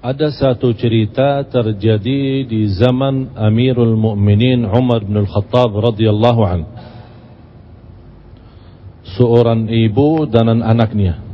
Ada 0.01 0.29
satu 0.29 0.77
cerita 0.77 1.41
terjadi 1.49 2.45
di 2.45 2.69
zaman 2.73 3.33
Amirul 3.33 3.97
Mukminin 3.97 4.61
Umar 4.65 5.01
bin 5.05 5.17
Al-Khattab 5.25 5.73
radhiyallahu 5.77 6.41
an. 6.41 6.65
Seorang 9.17 9.69
ibu 9.69 10.25
dan 10.25 10.61
anaknya. 10.61 11.30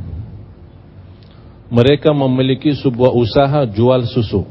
Mereka 1.68 2.16
memiliki 2.16 2.72
sebuah 2.72 3.12
usaha 3.12 3.68
jual 3.68 4.08
susu. 4.08 4.48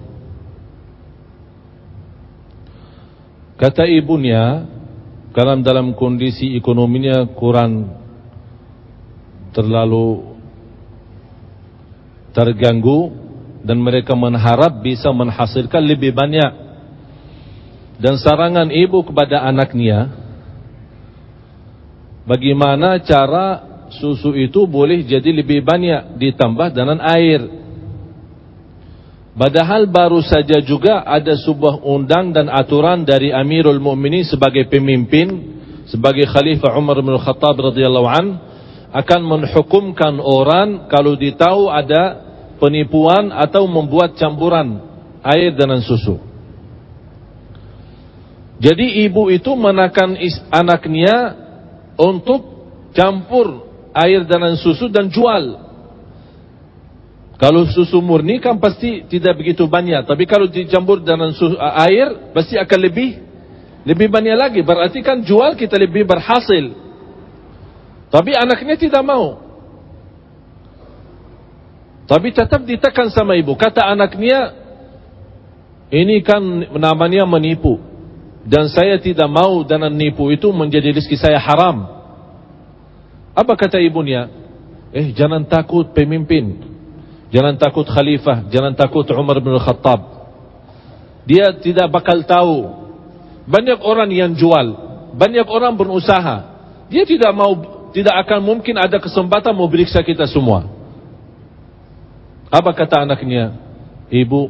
Kata 3.58 3.90
ibunya, 3.90 4.70
karena 5.34 5.58
dalam 5.66 5.98
kondisi 5.98 6.54
ekonominya 6.54 7.26
kurang 7.34 7.90
terlalu 9.50 10.38
terganggu, 12.38 13.28
dan 13.68 13.84
mereka 13.84 14.16
mengharap 14.16 14.80
bisa 14.80 15.12
menghasilkan 15.12 15.84
lebih 15.84 16.16
banyak 16.16 16.52
dan 18.00 18.16
sarangan 18.16 18.72
ibu 18.72 19.04
kepada 19.04 19.44
anaknya 19.44 20.14
bagaimana 22.24 23.02
cara 23.04 23.77
susu 23.96 24.36
itu 24.36 24.68
boleh 24.68 25.08
jadi 25.08 25.30
lebih 25.32 25.64
banyak 25.64 26.20
ditambah 26.20 26.76
dengan 26.76 27.00
air 27.04 27.44
padahal 29.38 29.88
baru 29.88 30.20
saja 30.26 30.60
juga 30.60 31.06
ada 31.08 31.38
sebuah 31.38 31.84
undang 31.86 32.36
dan 32.36 32.52
aturan 32.52 33.08
dari 33.08 33.32
Amirul 33.32 33.80
Mukminin 33.80 34.28
sebagai 34.28 34.68
pemimpin 34.68 35.58
sebagai 35.88 36.28
Khalifah 36.28 36.76
Umar 36.76 37.00
bin 37.00 37.16
Khattab 37.16 37.56
radhiyallahu 37.56 38.10
an 38.12 38.26
akan 38.92 39.22
menghukumkan 39.24 40.20
orang 40.20 40.88
kalau 40.88 41.16
ditahu 41.16 41.68
ada 41.68 42.24
penipuan 42.58 43.30
atau 43.30 43.68
membuat 43.70 44.18
campuran 44.18 44.82
air 45.22 45.54
dengan 45.54 45.84
susu. 45.84 46.18
Jadi 48.58 49.06
ibu 49.06 49.30
itu 49.30 49.54
menakan 49.54 50.18
anaknya 50.50 51.16
untuk 52.00 52.42
campur 52.98 53.67
air 53.98 54.22
dengan 54.24 54.54
susu 54.60 54.86
dan 54.94 55.10
jual. 55.10 55.66
Kalau 57.38 57.70
susu 57.70 58.02
murni 58.02 58.42
kan 58.42 58.58
pasti 58.58 59.06
tidak 59.06 59.38
begitu 59.38 59.70
banyak, 59.70 60.10
tapi 60.10 60.26
kalau 60.26 60.50
dicampur 60.50 61.06
dengan 61.06 61.30
susu, 61.38 61.54
air 61.58 62.34
pasti 62.34 62.58
akan 62.58 62.80
lebih 62.82 63.10
lebih 63.86 64.10
banyak 64.10 64.36
lagi. 64.36 64.62
Berarti 64.66 65.00
kan 65.06 65.22
jual 65.22 65.54
kita 65.54 65.78
lebih 65.78 66.04
berhasil. 66.04 66.76
Tapi 68.12 68.32
anaknya 68.34 68.76
tidak 68.76 69.04
mau. 69.06 69.48
Tapi 72.08 72.32
tetap 72.32 72.64
ditekan 72.64 73.12
sama 73.12 73.36
ibu. 73.36 73.52
Kata 73.56 73.84
anaknya, 73.84 74.56
ini 75.92 76.24
kan 76.24 76.40
namanya 76.80 77.28
menipu. 77.28 77.80
Dan 78.48 78.72
saya 78.72 78.96
tidak 78.96 79.28
mau 79.28 79.60
dan 79.68 79.92
nipu 79.92 80.32
itu 80.32 80.48
menjadi 80.56 80.96
rezeki 80.96 81.20
saya 81.20 81.36
haram. 81.36 81.97
Apa 83.38 83.54
kata 83.54 83.78
ibunya? 83.78 84.34
Eh 84.90 85.14
jangan 85.14 85.46
takut 85.46 85.94
pemimpin. 85.94 86.58
Jangan 87.30 87.54
takut 87.62 87.86
khalifah. 87.86 88.50
Jangan 88.50 88.74
takut 88.74 89.06
Umar 89.14 89.38
bin 89.38 89.54
Khattab. 89.62 90.02
Dia 91.30 91.54
tidak 91.54 91.94
bakal 91.94 92.26
tahu. 92.26 92.66
Banyak 93.46 93.78
orang 93.86 94.10
yang 94.10 94.34
jual. 94.34 94.74
Banyak 95.14 95.46
orang 95.46 95.78
berusaha. 95.78 96.58
Dia 96.90 97.04
tidak 97.06 97.30
mau, 97.36 97.54
tidak 97.94 98.26
akan 98.26 98.40
mungkin 98.42 98.74
ada 98.80 98.98
kesempatan 98.98 99.54
mau 99.54 99.70
beriksa 99.70 100.02
kita 100.02 100.26
semua. 100.26 100.66
Apa 102.48 102.74
kata 102.74 103.04
anaknya? 103.04 103.60
Ibu, 104.08 104.50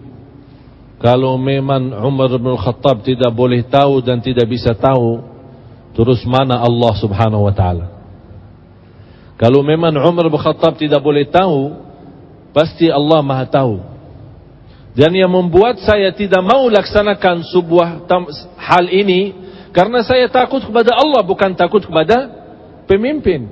kalau 1.01 1.33
memang 1.35 1.97
Umar 1.97 2.29
bin 2.37 2.53
Khattab 2.55 3.01
tidak 3.01 3.33
boleh 3.33 3.65
tahu 3.65 4.05
dan 4.05 4.21
tidak 4.21 4.45
bisa 4.45 4.77
tahu, 4.77 5.25
terus 5.97 6.21
mana 6.29 6.61
Allah 6.61 6.93
subhanahu 7.01 7.49
wa 7.49 7.53
ta'ala? 7.57 7.96
Kalau 9.37 9.61
memang 9.61 9.93
Umar 10.01 10.25
bin 10.33 10.41
Khattab 10.41 10.81
tidak 10.81 10.97
boleh 10.97 11.29
tahu, 11.29 11.77
pasti 12.57 12.89
Allah 12.89 13.21
maha 13.21 13.45
tahu. 13.45 13.77
Dan 14.97 15.13
yang 15.13 15.29
membuat 15.29 15.77
saya 15.85 16.09
tidak 16.09 16.41
mau 16.41 16.65
laksanakan 16.65 17.45
sebuah 17.53 18.09
hal 18.57 18.89
ini, 18.89 19.37
karena 19.69 20.01
saya 20.01 20.25
takut 20.25 20.65
kepada 20.65 20.97
Allah, 20.97 21.21
bukan 21.21 21.53
takut 21.53 21.85
kepada 21.85 22.33
pemimpin. 22.89 23.45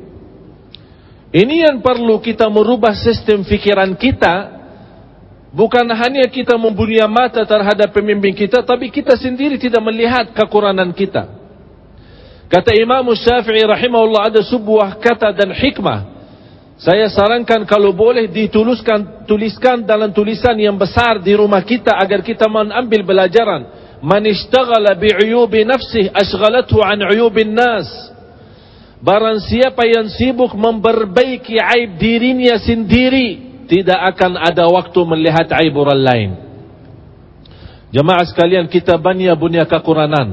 Ini 1.30 1.70
yang 1.70 1.86
perlu 1.86 2.18
kita 2.18 2.50
merubah 2.50 2.98
sistem 2.98 3.46
fikiran 3.46 3.94
kita. 3.94 4.58
Bukan 5.54 5.86
hanya 5.88 6.26
kita 6.28 6.58
mempunyai 6.58 7.06
mata 7.08 7.46
terhadap 7.46 7.94
pemimpin 7.94 8.34
kita, 8.34 8.66
tapi 8.66 8.90
kita 8.90 9.14
sendiri 9.14 9.62
tidak 9.62 9.86
melihat 9.86 10.34
kekurangan 10.34 10.90
kita. 10.98 11.45
Kata 12.46 12.72
Imam 12.78 13.10
Syafi'i 13.14 13.66
rahimahullah 13.66 14.30
ada 14.30 14.42
sebuah 14.46 15.02
kata 15.02 15.34
dan 15.34 15.50
hikmah. 15.50 16.14
Saya 16.76 17.08
sarankan 17.08 17.64
kalau 17.64 17.96
boleh 17.96 18.28
dituliskan 18.28 19.24
tuliskan 19.24 19.88
dalam 19.88 20.12
tulisan 20.12 20.54
yang 20.60 20.76
besar 20.76 21.24
di 21.24 21.32
rumah 21.32 21.64
kita 21.64 21.96
agar 21.96 22.20
kita 22.20 22.52
mengambil 22.52 23.02
belajaran. 23.02 23.62
Man 24.04 24.28
ishtaghala 24.28 24.94
bi'uyubi 25.00 25.64
nafsih 25.64 26.12
ashghalathu 26.12 26.84
an 26.84 27.00
uyubin 27.10 27.56
nas. 27.56 27.88
Barang 29.02 29.40
siapa 29.40 29.88
yang 29.88 30.12
sibuk 30.12 30.54
memperbaiki 30.54 31.58
aib 31.62 31.98
dirinya 32.02 32.58
sendiri, 32.58 33.62
tidak 33.70 34.16
akan 34.16 34.38
ada 34.40 34.66
waktu 34.66 35.00
melihat 35.06 35.46
aib 35.62 35.74
orang 35.78 36.02
lain. 36.02 36.30
Jemaah 37.94 38.26
sekalian, 38.28 38.66
kita 38.68 38.98
banyak 38.98 39.32
punya 39.38 39.64
kekurangan, 39.64 40.28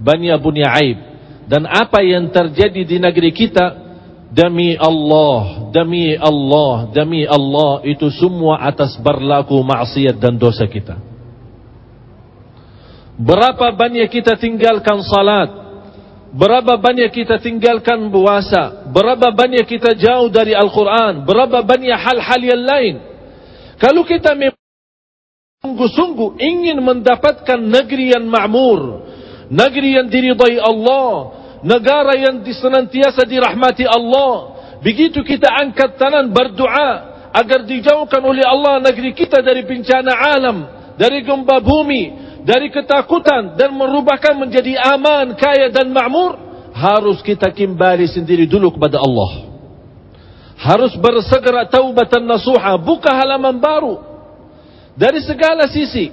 banyak 0.00 0.38
punya 0.40 0.72
aib. 0.80 1.09
Dan 1.50 1.66
apa 1.66 1.98
yang 2.06 2.30
terjadi 2.30 2.86
di 2.86 2.96
negeri 3.02 3.34
kita, 3.34 3.90
Demi 4.30 4.78
Allah, 4.78 5.74
demi 5.74 6.14
Allah, 6.14 6.86
demi 6.94 7.26
Allah 7.26 7.82
itu 7.82 8.06
semua 8.14 8.62
atas 8.62 8.94
berlaku 9.02 9.58
maksiat 9.58 10.22
dan 10.22 10.38
dosa 10.38 10.70
kita. 10.70 11.02
Berapa 13.18 13.74
banyak 13.74 14.06
kita 14.06 14.38
tinggalkan 14.38 15.02
salat? 15.02 15.50
Berapa 16.30 16.78
banyak 16.78 17.10
kita 17.10 17.42
tinggalkan 17.42 18.06
puasa? 18.06 18.86
Berapa 18.94 19.34
banyak 19.34 19.66
kita 19.66 19.98
jauh 19.98 20.30
dari 20.30 20.54
Al-Quran? 20.54 21.26
Berapa 21.26 21.66
banyak 21.66 21.98
hal-hal 21.98 22.40
yang 22.40 22.62
lain? 22.62 22.94
Kalau 23.82 24.06
kita 24.06 24.38
sungguh-sungguh 25.58 26.38
ingin 26.38 26.78
mendapatkan 26.78 27.58
negeri 27.58 28.14
yang 28.14 28.30
ma'mur, 28.30 29.10
negeri 29.50 29.98
yang 29.98 30.06
diridai 30.06 30.62
Allah, 30.62 31.39
negara 31.64 32.16
yang 32.16 32.40
senantiasa 32.44 33.24
dirahmati 33.24 33.84
Allah. 33.84 34.60
Begitu 34.80 35.20
kita 35.20 35.48
angkat 35.48 36.00
tangan 36.00 36.32
berdoa 36.32 36.90
agar 37.30 37.62
dijauhkan 37.68 38.22
oleh 38.24 38.42
Allah 38.42 38.80
negeri 38.80 39.12
kita 39.12 39.44
dari 39.44 39.62
bencana 39.62 40.12
alam, 40.12 40.58
dari 40.96 41.20
gempa 41.22 41.60
bumi, 41.60 42.02
dari 42.42 42.72
ketakutan 42.72 43.54
dan 43.54 43.76
merubahkan 43.76 44.34
menjadi 44.40 44.76
aman, 44.96 45.36
kaya 45.36 45.68
dan 45.68 45.92
makmur, 45.92 46.36
harus 46.72 47.20
kita 47.20 47.52
kembali 47.52 48.08
sendiri 48.08 48.48
dulu 48.48 48.74
kepada 48.74 48.98
Allah. 48.98 49.52
Harus 50.60 50.92
bersegera 50.96 51.64
taubatan 51.68 52.24
nasuha, 52.24 52.76
buka 52.76 53.12
halaman 53.16 53.56
baru 53.56 53.96
dari 54.92 55.24
segala 55.24 55.64
sisi 55.72 56.12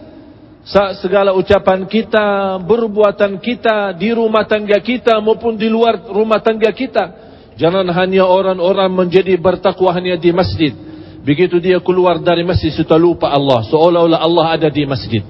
segala 1.00 1.32
ucapan 1.32 1.88
kita, 1.88 2.60
perbuatan 2.60 3.40
kita 3.40 3.96
di 3.96 4.12
rumah 4.12 4.44
tangga 4.44 4.76
kita 4.84 5.24
maupun 5.24 5.56
di 5.56 5.72
luar 5.72 6.12
rumah 6.12 6.44
tangga 6.44 6.68
kita. 6.76 7.26
Jangan 7.56 7.88
hanya 7.90 8.28
orang-orang 8.28 8.92
menjadi 8.92 9.40
bertakwa 9.40 9.96
hanya 9.96 10.20
di 10.20 10.30
masjid. 10.36 10.76
Begitu 11.24 11.60
dia 11.64 11.80
keluar 11.80 12.20
dari 12.20 12.44
masjid 12.44 12.72
sudah 12.76 13.00
lupa 13.00 13.32
Allah, 13.32 13.64
seolah-olah 13.68 14.20
Allah 14.20 14.46
ada 14.60 14.68
di 14.68 14.84
masjid. 14.84 15.24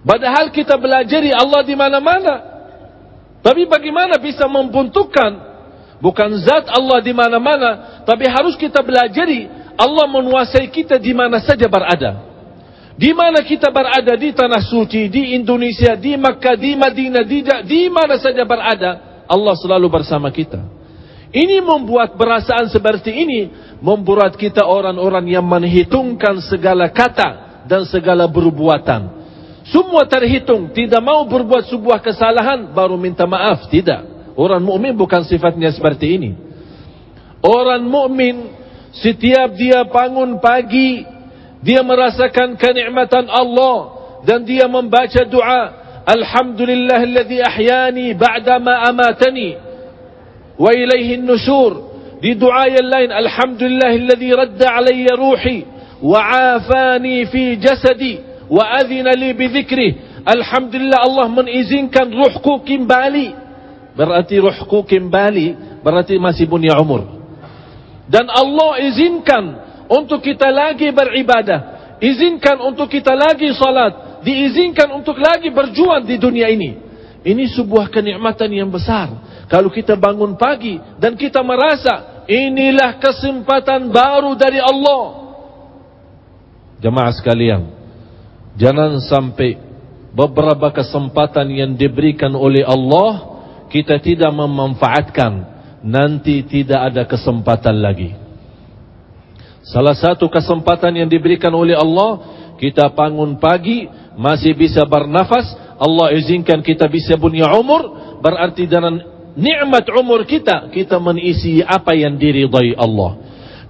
Padahal 0.00 0.48
kita 0.52 0.76
belajar 0.80 1.20
Allah 1.36 1.60
di 1.64 1.76
mana-mana. 1.76 2.34
Tapi 3.40 3.64
bagaimana 3.64 4.20
bisa 4.20 4.44
membentukkan 4.44 5.32
bukan 6.04 6.28
zat 6.44 6.68
Allah 6.68 7.00
di 7.00 7.12
mana-mana, 7.16 8.04
tapi 8.04 8.28
harus 8.28 8.56
kita 8.60 8.84
belajar 8.84 9.28
Allah 9.76 10.06
menguasai 10.08 10.68
kita 10.68 11.00
di 11.00 11.16
mana 11.16 11.40
saja 11.40 11.64
berada. 11.64 12.29
Di 13.00 13.16
mana 13.16 13.40
kita 13.40 13.72
berada 13.72 14.12
di 14.12 14.28
tanah 14.36 14.60
suci, 14.60 15.08
di 15.08 15.32
Indonesia, 15.32 15.96
di 15.96 16.20
Makkah, 16.20 16.52
di 16.52 16.76
Madinah, 16.76 17.24
di, 17.24 17.40
di 17.64 17.88
mana 17.88 18.20
saja 18.20 18.44
berada, 18.44 19.24
Allah 19.24 19.56
selalu 19.56 19.88
bersama 19.88 20.28
kita. 20.28 20.60
Ini 21.32 21.64
membuat 21.64 22.20
perasaan 22.20 22.68
seperti 22.68 23.08
ini, 23.24 23.40
membuat 23.80 24.36
kita 24.36 24.68
orang-orang 24.68 25.32
yang 25.32 25.48
menghitungkan 25.48 26.44
segala 26.44 26.92
kata 26.92 27.64
dan 27.64 27.88
segala 27.88 28.28
perbuatan. 28.28 29.16
Semua 29.64 30.04
terhitung, 30.04 30.68
tidak 30.76 31.00
mau 31.00 31.24
berbuat 31.24 31.72
sebuah 31.72 32.04
kesalahan, 32.04 32.68
baru 32.76 33.00
minta 33.00 33.24
maaf. 33.24 33.64
Tidak. 33.72 34.34
Orang 34.36 34.60
mukmin 34.60 34.92
bukan 34.92 35.24
sifatnya 35.24 35.72
seperti 35.72 36.20
ini. 36.20 36.30
Orang 37.40 37.88
mukmin 37.88 38.60
setiap 38.92 39.56
dia 39.56 39.88
bangun 39.88 40.36
pagi, 40.36 41.06
dia 41.60 41.84
merasakan 41.84 42.56
kenikmatan 42.56 43.28
Allah 43.28 43.78
dan 44.24 44.44
dia 44.44 44.64
membaca 44.68 45.24
doa 45.28 45.80
Alhamdulillah 46.08 47.04
alladhi 47.04 47.44
ahyani 47.44 48.16
ba'da 48.16 48.56
ma 48.56 48.88
amatani 48.88 49.56
wa 50.56 50.72
ilayhi 50.72 51.20
an-nushur 51.20 51.72
di 52.24 52.32
doa 52.36 52.64
yang 52.68 52.88
lain 52.88 53.10
Alhamdulillah 53.12 53.92
alladhi 53.92 54.30
radda 54.32 54.66
alayya 54.80 55.12
ruhi 55.16 55.68
wa 56.00 56.20
afani 56.56 57.28
fi 57.28 57.60
jasadi 57.60 58.24
wa 58.48 58.64
adhina 58.80 59.12
li 59.12 59.36
bi 59.36 59.52
dhikri 59.52 59.88
Alhamdulillah 60.24 61.00
Allah 61.04 61.28
mengizinkan 61.28 62.08
ruhku 62.08 62.64
kembali 62.64 63.36
berarti 63.96 64.36
ruhku 64.40 64.84
kembali 64.88 65.80
berarti 65.84 66.16
masih 66.16 66.48
punya 66.48 66.76
umur 66.80 67.04
dan 68.08 68.28
Allah 68.28 68.80
izinkan 68.84 69.69
untuk 69.90 70.22
kita 70.22 70.46
lagi 70.54 70.94
beribadah. 70.94 71.98
Izinkan 71.98 72.62
untuk 72.62 72.86
kita 72.86 73.12
lagi 73.18 73.50
salat. 73.58 74.22
Diizinkan 74.22 74.94
untuk 74.94 75.18
lagi 75.18 75.50
berjuang 75.50 76.06
di 76.06 76.16
dunia 76.16 76.46
ini. 76.46 76.78
Ini 77.20 77.44
sebuah 77.52 77.90
kenikmatan 77.90 78.48
yang 78.54 78.70
besar. 78.70 79.10
Kalau 79.50 79.68
kita 79.68 79.98
bangun 79.98 80.38
pagi 80.38 80.78
dan 80.96 81.18
kita 81.18 81.42
merasa 81.42 82.22
inilah 82.30 83.02
kesempatan 83.02 83.90
baru 83.90 84.32
dari 84.38 84.62
Allah. 84.62 85.04
Jemaah 86.80 87.12
sekalian, 87.12 87.68
jangan 88.56 88.96
sampai 89.04 89.60
beberapa 90.16 90.72
kesempatan 90.72 91.50
yang 91.52 91.72
diberikan 91.76 92.32
oleh 92.32 92.64
Allah 92.64 93.42
kita 93.68 94.00
tidak 94.00 94.32
memanfaatkan 94.32 95.44
nanti 95.84 96.40
tidak 96.44 96.92
ada 96.92 97.02
kesempatan 97.04 97.76
lagi. 97.84 98.19
Salah 99.60 99.92
satu 99.92 100.32
kesempatan 100.32 100.96
yang 100.96 101.08
diberikan 101.08 101.52
oleh 101.52 101.76
Allah, 101.76 102.24
kita 102.56 102.88
bangun 102.96 103.36
pagi, 103.36 103.84
masih 104.16 104.56
bisa 104.56 104.88
bernafas, 104.88 105.52
Allah 105.76 106.16
izinkan 106.16 106.64
kita 106.64 106.88
bisa 106.88 107.20
punya 107.20 107.48
umur, 107.52 108.16
berarti 108.24 108.64
dengan 108.64 108.96
nikmat 109.36 109.84
umur 109.92 110.24
kita, 110.24 110.72
kita 110.72 110.96
mengisi 110.96 111.60
apa 111.60 111.92
yang 111.92 112.16
diridai 112.16 112.72
Allah. 112.76 113.20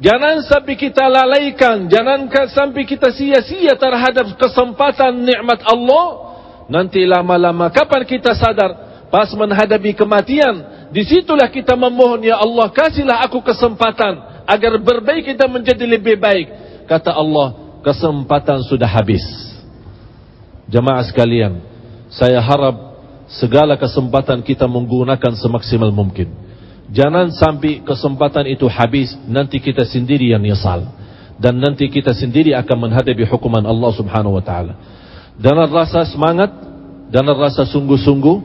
Jangan 0.01 0.47
sampai 0.47 0.75
kita 0.79 1.11
lalaikan, 1.11 1.91
jangan 1.91 2.31
sampai 2.31 2.89
kita 2.89 3.13
sia-sia 3.13 3.77
terhadap 3.77 4.33
kesempatan 4.39 5.27
nikmat 5.27 5.61
Allah. 5.67 6.33
Nanti 6.71 7.03
lama-lama 7.03 7.69
kapan 7.69 8.07
kita 8.07 8.33
sadar, 8.39 9.05
pas 9.11 9.29
menghadapi 9.35 9.93
kematian, 9.99 10.89
di 10.95 11.03
situlah 11.03 11.51
kita 11.51 11.75
memohon, 11.75 12.23
Ya 12.23 12.39
Allah 12.39 12.71
kasihlah 12.71 13.27
aku 13.27 13.43
kesempatan 13.43 14.30
agar 14.51 14.75
berbaik 14.83 15.31
kita 15.31 15.47
menjadi 15.47 15.87
lebih 15.87 16.19
baik. 16.19 16.49
Kata 16.91 17.15
Allah, 17.15 17.79
kesempatan 17.87 18.67
sudah 18.67 18.91
habis. 18.91 19.23
Jemaah 20.67 21.07
sekalian, 21.07 21.63
saya 22.11 22.43
harap 22.43 22.99
segala 23.31 23.79
kesempatan 23.79 24.43
kita 24.43 24.67
menggunakan 24.67 25.39
semaksimal 25.39 25.95
mungkin. 25.95 26.35
Jangan 26.91 27.31
sampai 27.31 27.87
kesempatan 27.87 28.51
itu 28.51 28.67
habis, 28.67 29.15
nanti 29.31 29.63
kita 29.63 29.87
sendiri 29.87 30.35
yang 30.35 30.43
nyesal. 30.43 30.99
Dan 31.39 31.63
nanti 31.63 31.87
kita 31.87 32.11
sendiri 32.11 32.53
akan 32.59 32.91
menghadapi 32.91 33.23
hukuman 33.31 33.63
Allah 33.63 33.91
subhanahu 33.95 34.35
wa 34.37 34.45
ta'ala. 34.45 34.75
Dan 35.39 35.57
rasa 35.71 36.05
semangat, 36.11 36.51
dan 37.15 37.25
rasa 37.31 37.65
sungguh-sungguh, 37.71 38.37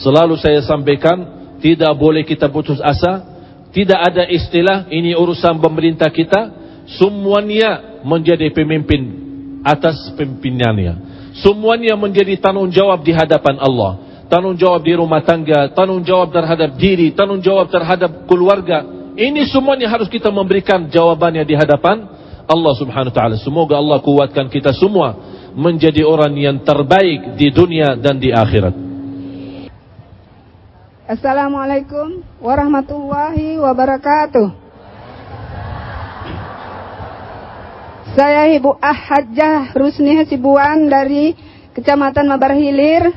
selalu 0.00 0.40
saya 0.40 0.64
sampaikan, 0.64 1.20
tidak 1.60 1.92
boleh 1.94 2.24
kita 2.24 2.48
putus 2.48 2.80
asa, 2.80 3.33
tidak 3.74 4.00
ada 4.14 4.22
istilah 4.30 4.86
ini 4.86 5.18
urusan 5.18 5.58
pemerintah 5.58 6.06
kita. 6.06 6.62
Semuanya 6.94 8.00
menjadi 8.06 8.46
pemimpin 8.54 9.02
atas 9.66 10.14
pimpinannya. 10.14 10.94
Semuanya 11.42 11.98
menjadi 11.98 12.38
tanggung 12.38 12.70
jawab 12.70 13.02
di 13.02 13.10
hadapan 13.10 13.58
Allah. 13.58 13.98
Tanggung 14.30 14.54
jawab 14.54 14.86
di 14.86 14.94
rumah 14.94 15.26
tangga, 15.26 15.74
tanggung 15.74 16.06
jawab 16.06 16.30
terhadap 16.30 16.78
diri, 16.78 17.10
tanggung 17.18 17.42
jawab 17.42 17.66
terhadap 17.66 18.30
keluarga. 18.30 18.86
Ini 19.18 19.50
semuanya 19.50 19.90
harus 19.90 20.06
kita 20.06 20.30
memberikan 20.30 20.86
jawabannya 20.86 21.42
di 21.42 21.58
hadapan 21.58 22.06
Allah 22.46 22.74
Subhanahu 22.78 23.10
wa 23.10 23.16
taala. 23.16 23.36
Semoga 23.42 23.74
Allah 23.74 23.98
kuatkan 23.98 24.46
kita 24.52 24.70
semua 24.70 25.18
menjadi 25.54 26.06
orang 26.06 26.34
yang 26.38 26.62
terbaik 26.62 27.34
di 27.34 27.50
dunia 27.50 27.98
dan 27.98 28.22
di 28.22 28.30
akhirat. 28.30 28.83
Assalamualaikum 31.04 32.24
warahmatullahi 32.40 33.60
wabarakatuh. 33.60 34.48
Saya 38.16 38.48
Ibu 38.56 38.80
Ahajah 38.80 39.76
Rusni 39.76 40.16
Hasibuan 40.16 40.88
dari 40.88 41.36
Kecamatan 41.76 42.24
Mabar 42.24 42.56
Hilir, 42.56 43.12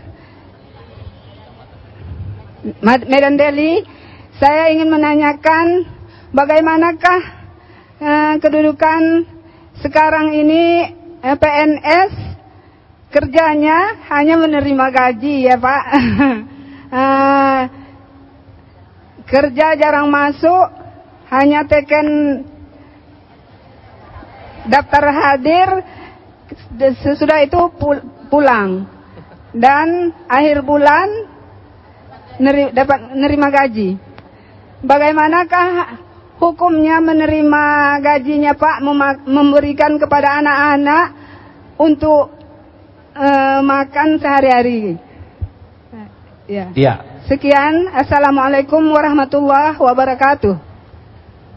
Medan 2.83 3.39
Delhi. 3.39 3.87
Saya 4.35 4.67
ingin 4.75 4.91
menanyakan 4.91 5.87
bagaimanakah 6.35 7.21
uh, 8.03 8.35
kedudukan 8.43 9.31
sekarang 9.79 10.35
ini 10.35 10.91
eh, 11.23 11.37
PNS 11.39 12.11
kerjanya 13.15 13.95
hanya 14.11 14.35
menerima 14.35 14.85
gaji 14.91 15.47
ya 15.47 15.55
Pak. 15.55 15.83
uh, 16.91 17.61
kerja 19.27 19.75
jarang 19.75 20.07
masuk, 20.07 20.71
hanya 21.27 21.67
teken 21.67 22.07
daftar 24.67 25.03
hadir, 25.11 25.69
sesudah 27.03 27.43
itu 27.43 27.59
pulang. 28.31 28.87
Dan 29.55 30.13
akhir 30.27 30.61
bulan 30.63 31.07
neri, 32.37 32.71
dapat 32.71 33.15
menerima 33.15 33.47
gaji. 33.49 33.89
Bagaimanakah 34.85 35.69
hukumnya 36.37 37.01
menerima 37.01 37.65
gajinya 38.03 38.53
Pak 38.53 38.85
memberikan 39.25 39.97
kepada 39.97 40.37
anak-anak 40.37 41.05
untuk 41.81 42.29
uh, 43.17 43.59
makan 43.65 44.21
sehari-hari? 44.21 45.06
Ya. 46.47 46.71
ya. 46.71 46.95
Sekian, 47.27 47.91
Assalamualaikum 47.91 48.79
warahmatullahi 48.79 49.75
wabarakatuh. 49.75 50.55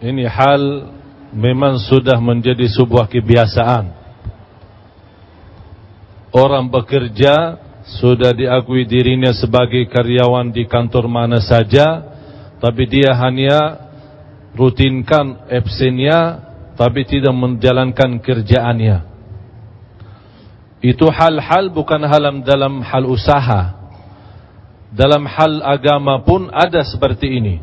Ini 0.02 0.26
hal 0.26 0.90
memang 1.30 1.78
sudah 1.78 2.18
menjadi 2.18 2.66
sebuah 2.66 3.06
kebiasaan. 3.06 3.86
Orang 6.34 6.74
bekerja 6.74 7.62
sudah 8.02 8.34
diakui 8.34 8.82
dirinya 8.82 9.30
sebagai 9.30 9.86
karyawan 9.86 10.50
di 10.50 10.66
kantor 10.66 11.06
mana 11.06 11.38
saja, 11.38 12.02
tapi 12.58 12.90
dia 12.90 13.14
hanya 13.14 13.86
rutinkan 14.58 15.46
absennya, 15.46 16.50
tapi 16.74 17.06
tidak 17.06 17.30
menjalankan 17.30 18.18
kerjaannya. 18.18 19.06
Itu 20.82 21.06
hal-hal 21.14 21.70
bukan 21.70 22.02
halam 22.10 22.42
dalam 22.42 22.82
hal 22.82 23.06
usaha. 23.06 23.79
Dalam 24.90 25.22
hal 25.22 25.62
agama 25.62 26.18
pun 26.26 26.50
ada 26.50 26.82
seperti 26.82 27.30
ini. 27.30 27.56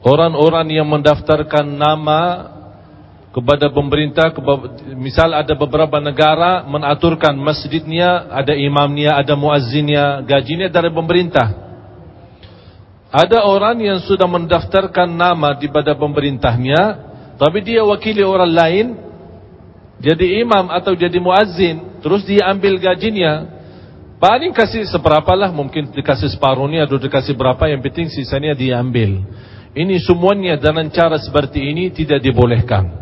Orang-orang 0.00 0.68
yang 0.72 0.88
mendaftarkan 0.88 1.64
nama 1.76 2.20
kepada 3.30 3.70
pemerintah, 3.70 4.32
misal 4.96 5.30
ada 5.36 5.54
beberapa 5.54 6.02
negara 6.02 6.66
menaturkan 6.66 7.36
masjidnya, 7.36 8.32
ada 8.32 8.56
imamnya, 8.56 9.14
ada 9.14 9.38
muazzinnya, 9.38 10.24
gajinya 10.26 10.66
dari 10.72 10.90
pemerintah. 10.90 11.48
Ada 13.10 13.42
orang 13.46 13.82
yang 13.82 13.98
sudah 14.02 14.26
mendaftarkan 14.26 15.10
nama 15.10 15.54
di 15.58 15.70
pada 15.70 15.94
pemerintahnya, 15.94 16.82
tapi 17.38 17.60
dia 17.62 17.82
wakili 17.86 18.22
orang 18.22 18.50
lain, 18.50 18.86
jadi 20.00 20.40
imam 20.42 20.70
atau 20.72 20.96
jadi 20.96 21.18
muazzin, 21.20 22.02
terus 22.02 22.24
dia 22.24 22.48
ambil 22.50 22.80
gajinya, 22.80 23.59
Paling 24.20 24.52
kasih 24.52 24.84
seberapa 24.84 25.32
lah, 25.32 25.48
mungkin 25.48 25.96
dikasih 25.96 26.36
separuhnya 26.36 26.84
atau 26.84 27.00
dikasih 27.00 27.32
berapa, 27.32 27.72
yang 27.72 27.80
penting 27.80 28.12
sisanya 28.12 28.52
diambil. 28.52 29.24
Ini 29.72 29.96
semuanya 30.04 30.60
dengan 30.60 30.92
cara 30.92 31.16
seperti 31.16 31.64
ini 31.64 31.88
tidak 31.88 32.20
dibolehkan. 32.20 33.00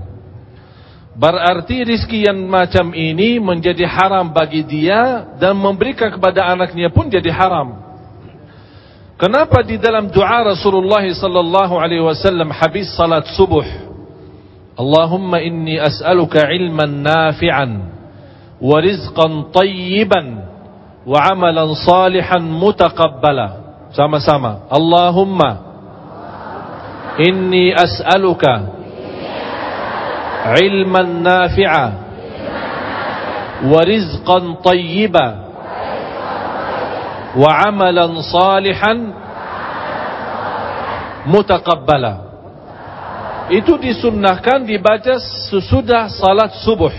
Berarti 1.18 1.82
rizki 1.82 2.22
yang 2.22 2.46
macam 2.46 2.94
ini 2.94 3.42
menjadi 3.42 3.82
haram 3.90 4.30
bagi 4.30 4.62
dia 4.62 5.34
dan 5.42 5.58
memberikan 5.58 6.14
kepada 6.14 6.54
anaknya 6.54 6.94
pun 6.94 7.10
jadi 7.10 7.34
haram. 7.34 7.74
Kenapa 9.18 9.66
di 9.66 9.74
dalam 9.82 10.14
doa 10.14 10.54
Rasulullah 10.54 11.02
sallallahu 11.02 11.74
alaihi 11.74 12.06
wasallam 12.06 12.54
habis 12.54 12.86
salat 12.94 13.26
subuh 13.34 13.66
Allahumma 14.78 15.42
inni 15.42 15.74
as'aluka 15.74 16.46
ilman 16.54 17.02
nafi'an 17.02 17.70
wa 18.62 18.78
rizqan 18.78 19.50
tayyiban 19.50 20.47
وعملا 21.08 21.64
صالحا 21.88 22.38
متقبلا. 22.38 23.48
سما 23.88 24.18
سما 24.20 24.52
اللهم 24.68 25.40
إني 27.28 27.72
أسألك 27.74 28.44
علما 30.44 31.02
نافعا 31.02 31.88
ورزقا 33.64 34.38
طيبا 34.64 35.28
وعملا 37.40 38.06
صالحا 38.20 38.94
متقبلا. 41.26 42.14
Itu 43.48 43.80
disunnahkan 43.80 44.68
dibaca 44.68 45.16
sesudah 45.48 46.12
salat 46.12 46.52
subuh. 46.60 46.92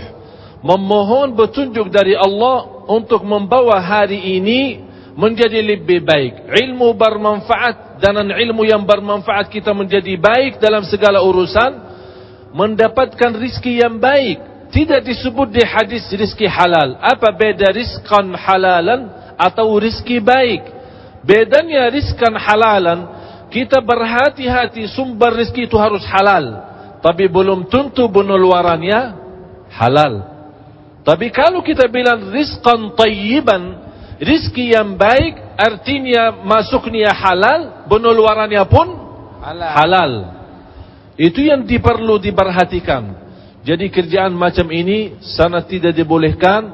Memohon 0.66 1.38
petunjuk 1.38 1.94
dari 1.94 2.18
Allah 2.18 2.79
untuk 2.90 3.22
membawa 3.22 3.78
hari 3.78 4.18
ini 4.42 4.82
menjadi 5.14 5.62
lebih 5.62 6.02
baik. 6.02 6.50
Ilmu 6.50 6.90
bermanfaat 6.98 8.02
dan 8.02 8.18
ilmu 8.34 8.66
yang 8.66 8.82
bermanfaat 8.82 9.46
kita 9.46 9.70
menjadi 9.70 10.18
baik 10.18 10.58
dalam 10.58 10.82
segala 10.90 11.22
urusan. 11.22 11.92
Mendapatkan 12.50 13.38
rizki 13.38 13.78
yang 13.78 14.02
baik. 14.02 14.42
Tidak 14.74 15.06
disebut 15.06 15.54
di 15.54 15.62
hadis 15.62 16.02
rizki 16.10 16.50
halal. 16.50 16.98
Apa 16.98 17.30
beda 17.30 17.70
rizkan 17.70 18.34
halalan 18.34 19.06
atau 19.38 19.70
rizki 19.78 20.18
baik? 20.18 20.62
Bedanya 21.22 21.90
rizkan 21.90 22.32
halalan, 22.34 23.06
kita 23.54 23.82
berhati-hati 23.82 24.88
sumber 24.90 25.34
rizki 25.36 25.66
itu 25.66 25.78
harus 25.78 26.02
halal. 26.06 26.70
Tapi 27.02 27.26
belum 27.26 27.66
tentu 27.66 28.06
pengeluarannya 28.10 29.00
halal. 29.74 30.29
Tapi 31.00 31.32
kalau 31.32 31.64
kita 31.64 31.88
bilang 31.88 32.28
rizqan 32.28 32.92
tayyiban, 32.92 33.62
rizki 34.20 34.76
yang 34.76 35.00
baik 35.00 35.56
artinya 35.56 36.44
masuknya 36.44 37.12
halal, 37.12 37.88
pengeluarannya 37.88 38.64
pun 38.68 38.88
halal. 39.40 39.70
halal. 39.72 40.12
Itu 41.16 41.40
yang 41.44 41.64
diperlu 41.64 42.20
diperhatikan. 42.20 43.16
Jadi 43.60 43.92
kerjaan 43.92 44.32
macam 44.32 44.72
ini 44.72 45.20
sangat 45.20 45.68
tidak 45.68 45.92
dibolehkan, 45.92 46.72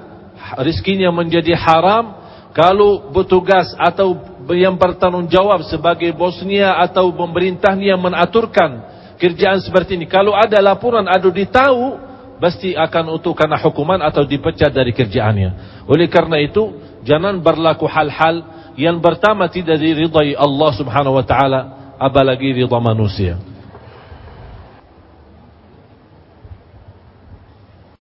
rizkinya 0.62 1.10
menjadi 1.10 1.58
haram 1.58 2.14
kalau 2.54 3.10
bertugas 3.10 3.74
atau 3.74 4.14
yang 4.54 4.78
bertanggung 4.78 5.26
jawab 5.26 5.66
sebagai 5.66 6.14
bosnya 6.14 6.78
atau 6.78 7.10
pemerintahnya 7.10 7.98
menaturkan 7.98 8.86
kerjaan 9.18 9.58
seperti 9.58 9.98
ini. 9.98 10.06
Kalau 10.06 10.30
ada 10.30 10.62
laporan, 10.62 11.10
ada 11.10 11.26
ditahu, 11.26 11.98
pasti 12.36 12.76
akan 12.76 13.16
untuk 13.16 13.36
karena 13.36 13.56
hukuman 13.60 14.00
atau 14.04 14.24
dipecat 14.24 14.72
dari 14.72 14.92
kerjaannya. 14.92 15.82
Oleh 15.88 16.08
karena 16.10 16.40
itu, 16.40 16.76
jangan 17.06 17.40
berlaku 17.40 17.88
hal-hal 17.88 18.44
yang 18.76 19.00
pertama 19.00 19.48
tidak 19.48 19.80
diridai 19.80 20.36
Allah 20.36 20.70
Subhanahu 20.76 21.16
wa 21.16 21.24
taala, 21.24 21.60
apalagi 21.96 22.52
ridha 22.52 22.78
manusia. 22.80 23.55